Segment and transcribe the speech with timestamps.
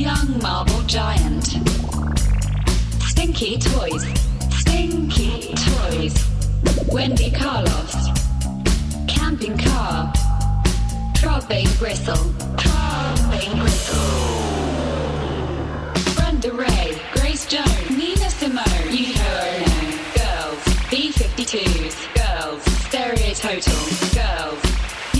[0.00, 1.44] young marble giant.
[3.10, 4.02] Stinky toys,
[4.48, 6.14] stinky toys.
[6.88, 7.94] Wendy Carlos,
[9.06, 10.10] camping car.
[11.16, 12.24] Throbbing Gristle,
[12.56, 14.40] throbbing Gristle.
[16.14, 19.80] Brenda Ray, Grace Jones, Nina Simone, Yoko Ono.
[20.16, 23.84] Girls, B52s, girls, Stereototal,
[24.14, 24.60] girls.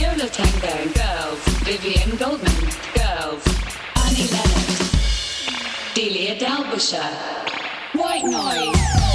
[0.01, 2.70] Yo La Tengo, girls, Vivien Goldman,
[6.21, 7.13] Sophia Dalbusher.
[7.95, 9.10] White noise.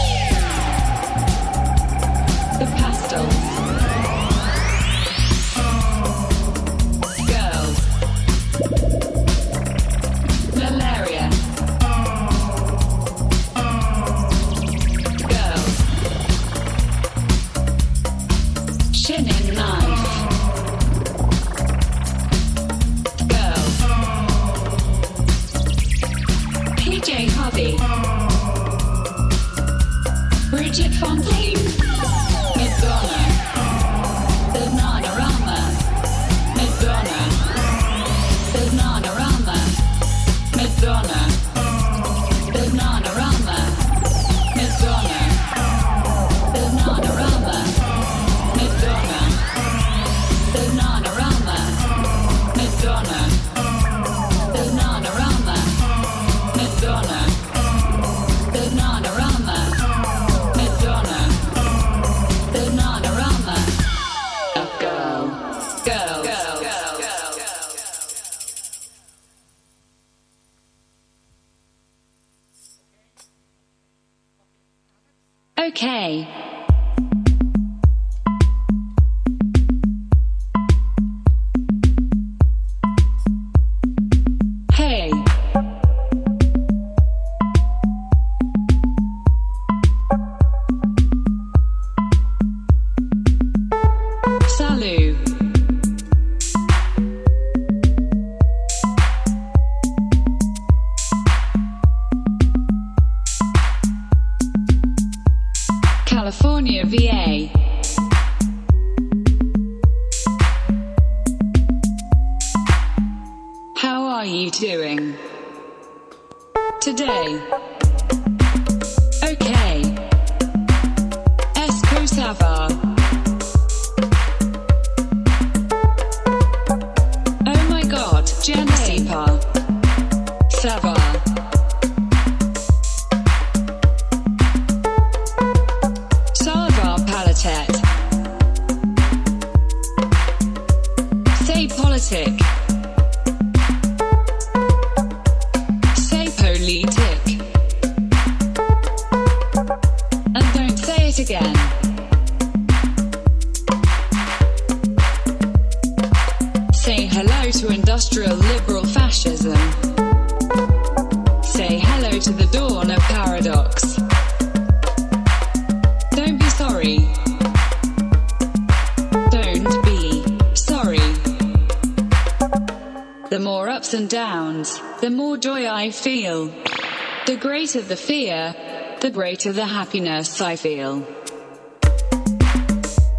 [177.66, 178.56] greater the fear,
[179.02, 181.02] the greater the happiness I feel.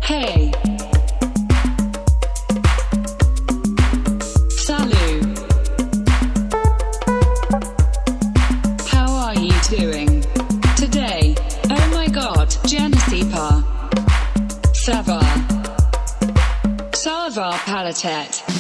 [0.01, 0.53] Hey.
[4.49, 5.39] Salut.
[8.87, 10.25] How are you doing
[10.77, 11.35] today?
[11.69, 13.65] Oh my god, Genesee Savar.
[16.93, 18.56] Savar Palatet.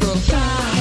[0.00, 0.20] miracle.
[0.20, 0.73] Shine.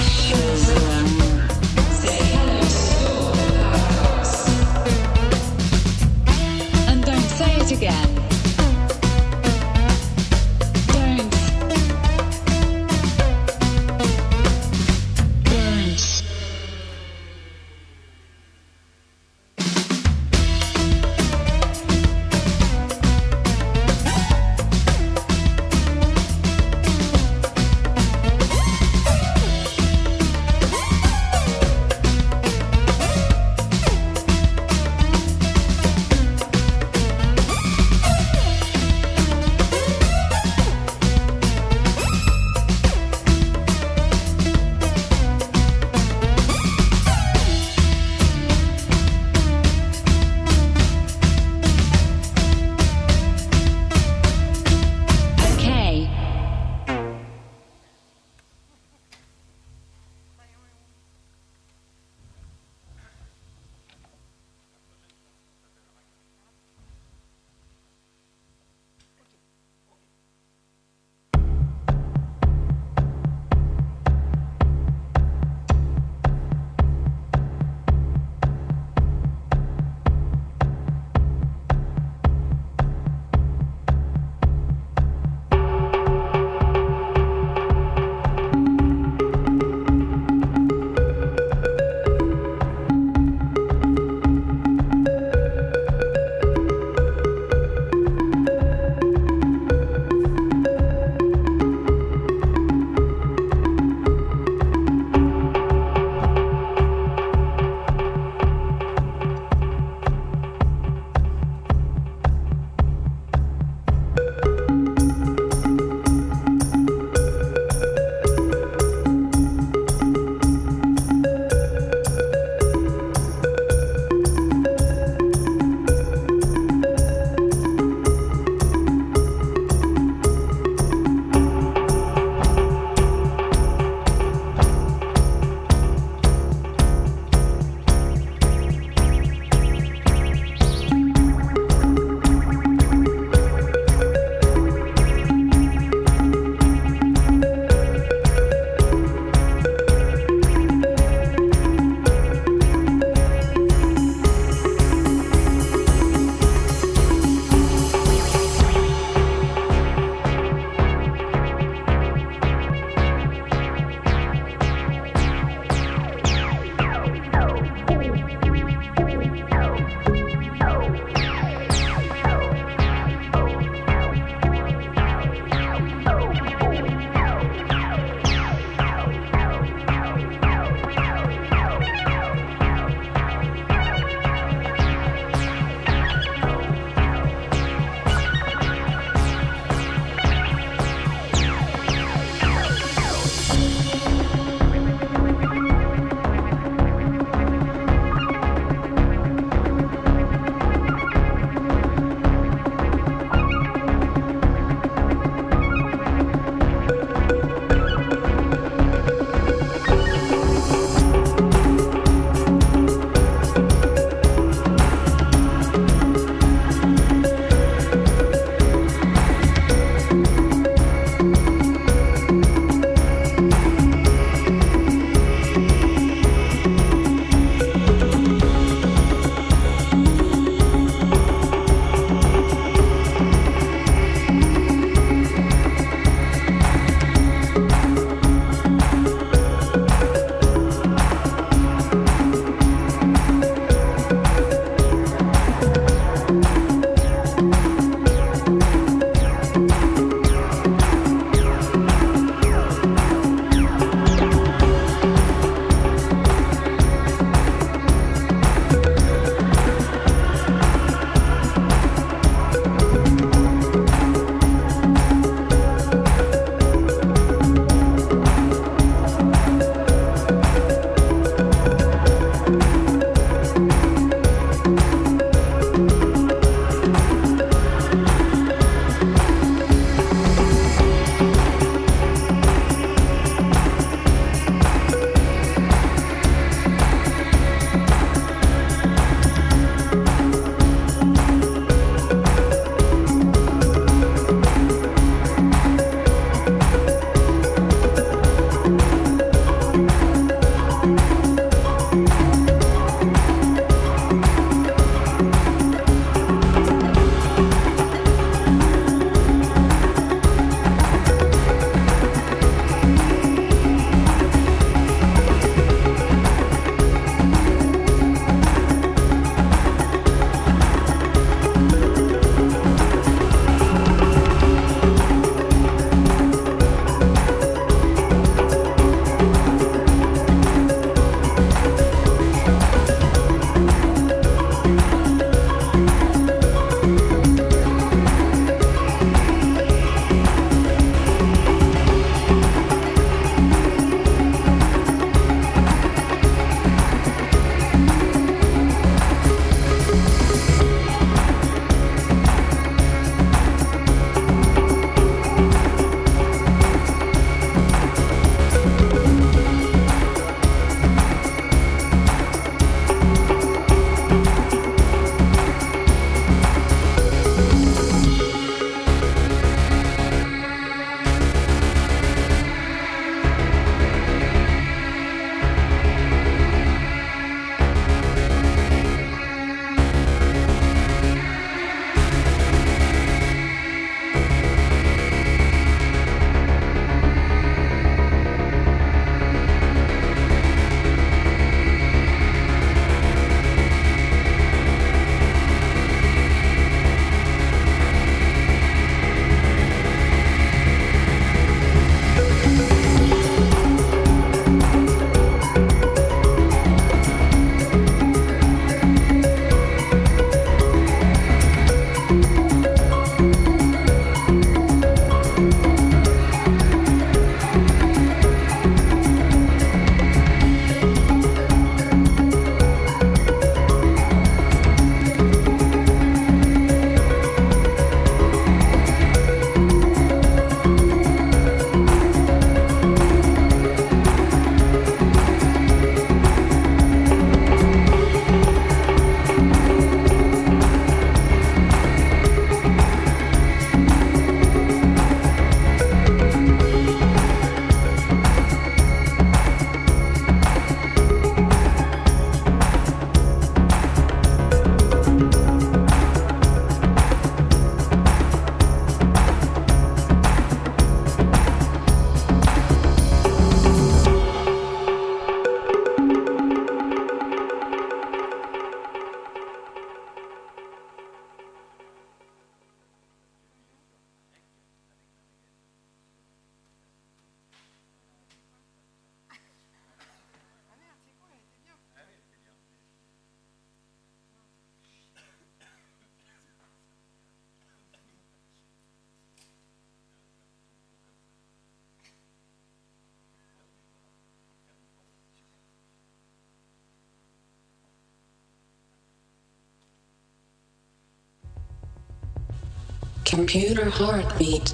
[503.33, 504.67] computer heartbeat.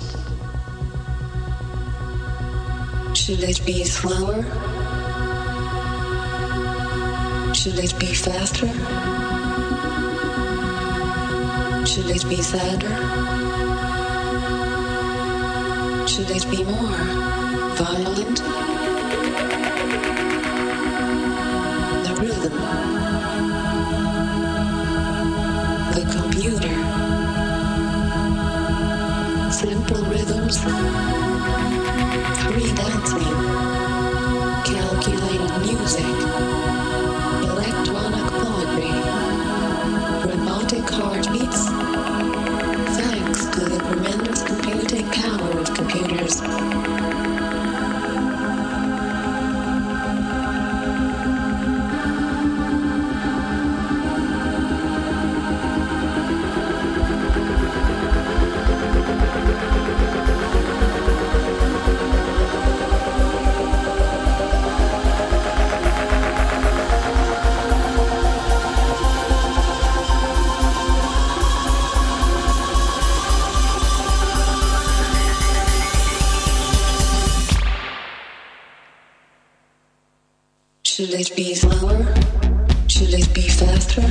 [3.16, 4.44] Should it be slower?
[7.54, 8.68] Should it be faster?
[11.86, 12.96] Should it be sadder?
[16.06, 17.00] Should it be more
[17.80, 18.88] violent?
[30.62, 31.09] trust.
[81.19, 82.05] it be slower?
[82.88, 84.08] Should it be faster?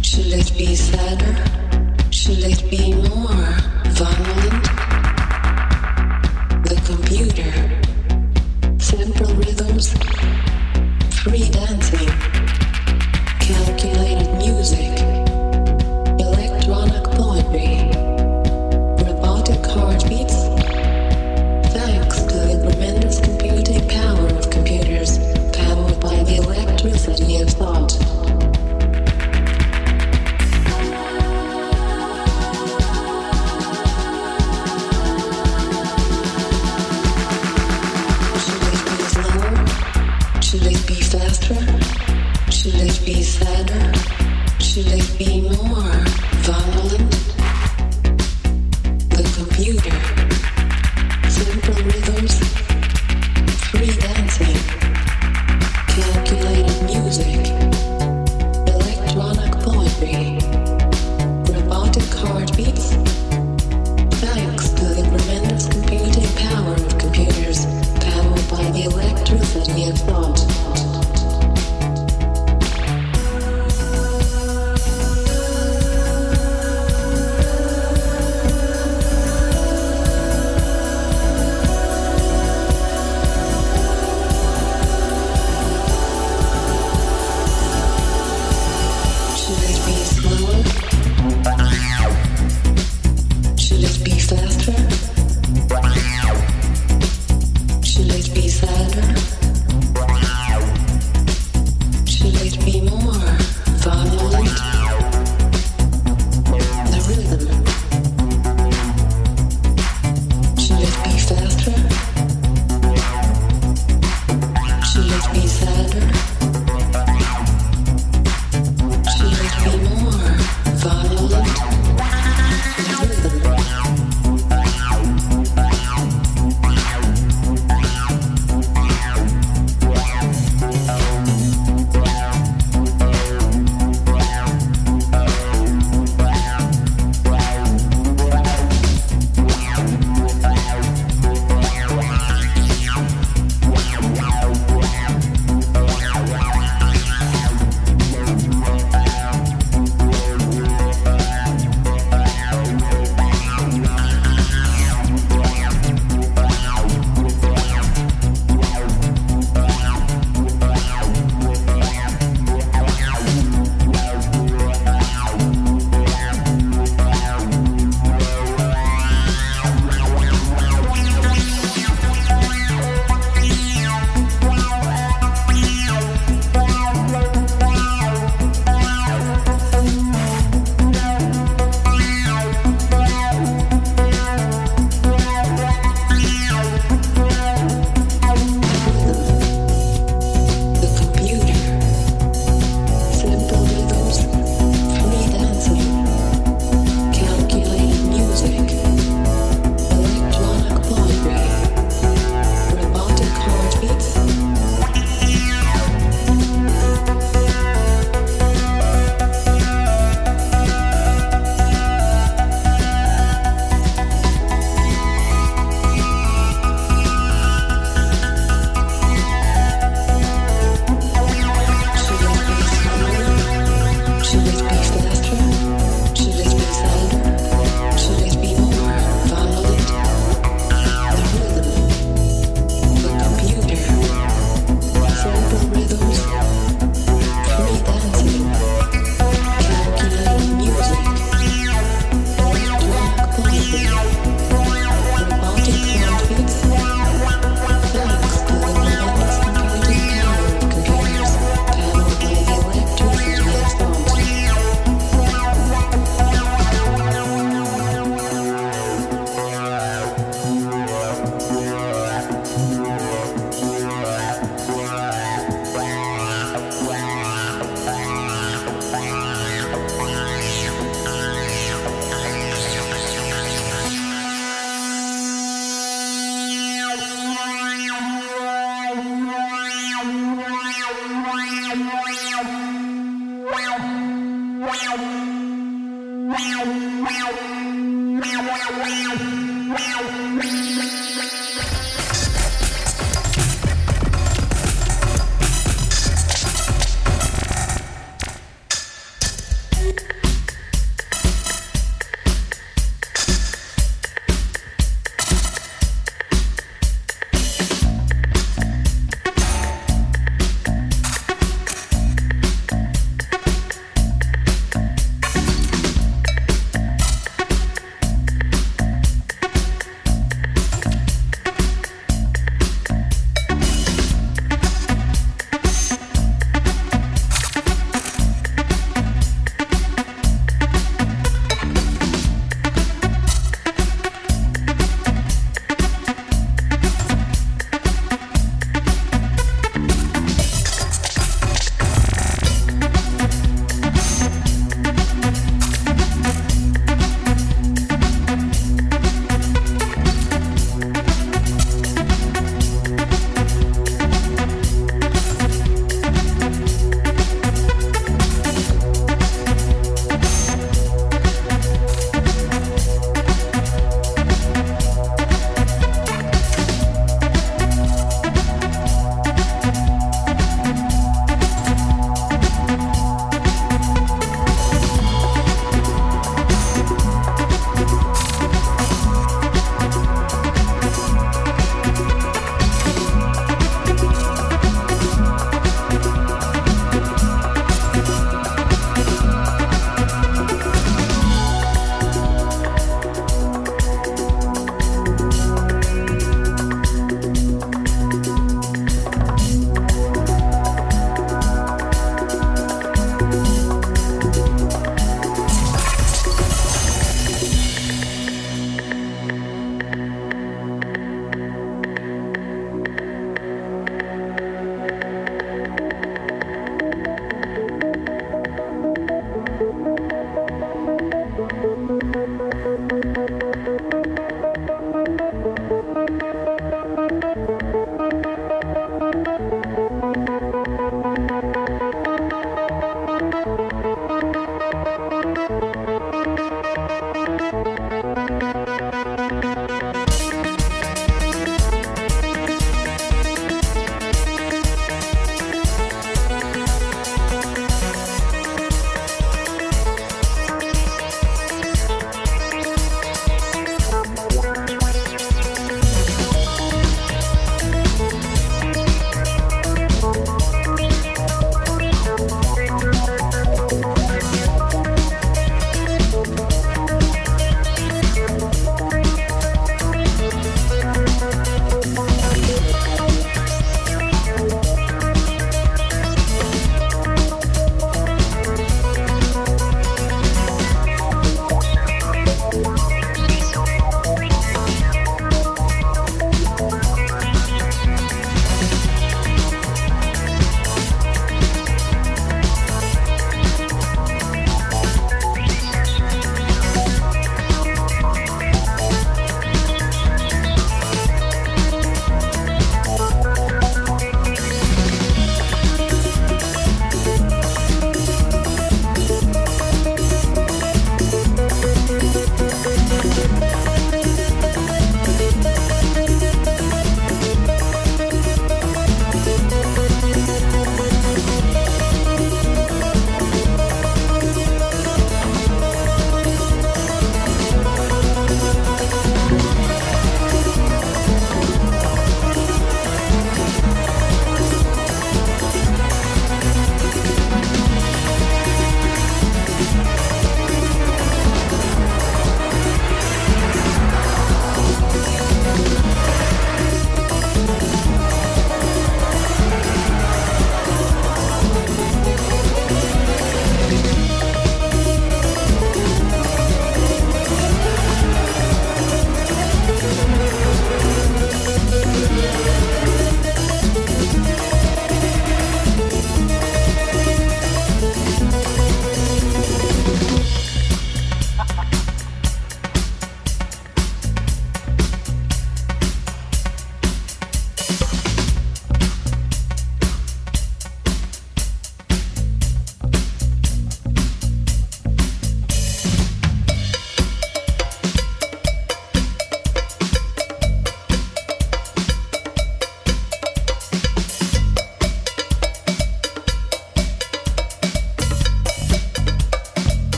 [0.00, 1.36] Should it be sadder?
[2.10, 3.52] Should it be more
[3.92, 4.64] violent?
[6.64, 7.52] The computer,
[8.78, 9.92] simple rhythms,
[11.22, 12.33] free dancing.